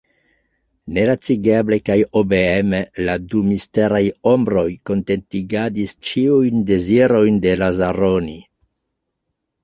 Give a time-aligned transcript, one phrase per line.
[0.93, 3.99] Nelacigeble kaj obeeme la du misteraj
[4.31, 8.39] ombroj kontentigadis ĉiujn dezirojn de Lazaroni.